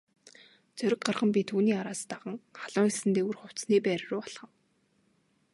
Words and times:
Зориг 0.81 1.03
гарган 1.09 1.33
би 1.35 1.43
түүний 1.51 1.77
араас 1.81 2.01
даган 2.13 2.35
халуун 2.61 2.89
элсэн 2.91 3.11
дээгүүр 3.13 3.39
хувцасны 3.41 3.77
байр 3.85 4.01
руу 4.09 4.21
алхав. 4.25 4.51